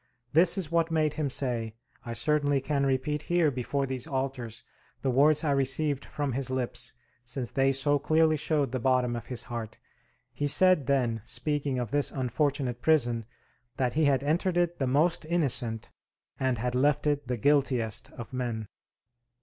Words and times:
This 0.33 0.57
is 0.57 0.71
what 0.71 0.89
made 0.89 1.13
him 1.13 1.29
say 1.29 1.75
(I 2.03 2.13
certainly 2.13 2.59
can 2.59 2.87
repeat 2.87 3.21
here, 3.21 3.51
before 3.51 3.85
these 3.85 4.07
altars, 4.07 4.63
the 5.03 5.11
words 5.11 5.43
I 5.43 5.51
received 5.51 6.05
from 6.05 6.31
his 6.31 6.49
lips, 6.49 6.95
since 7.23 7.51
they 7.51 7.71
so 7.71 7.99
clearly 7.99 8.35
show 8.35 8.65
the 8.65 8.79
bottom 8.79 9.15
of 9.15 9.27
his 9.27 9.43
heart) 9.43 9.77
he 10.33 10.47
said 10.47 10.87
then, 10.87 11.21
speaking 11.23 11.77
of 11.77 11.91
this 11.91 12.09
unfortunate 12.09 12.81
prison, 12.81 13.25
that 13.77 13.93
he 13.93 14.05
had 14.05 14.23
entered 14.23 14.57
it 14.57 14.79
the 14.79 14.87
most 14.87 15.23
innocent, 15.25 15.91
and 16.39 16.57
had 16.57 16.73
left 16.73 17.05
it 17.05 17.27
the 17.27 17.37
guiltiest 17.37 18.11
of 18.13 18.33
men." 18.33 18.69